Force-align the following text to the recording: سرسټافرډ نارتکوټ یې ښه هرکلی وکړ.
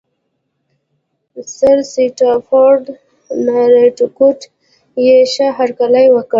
سرسټافرډ 1.55 2.83
نارتکوټ 3.45 4.39
یې 5.05 5.15
ښه 5.33 5.47
هرکلی 5.57 6.07
وکړ. 6.11 6.29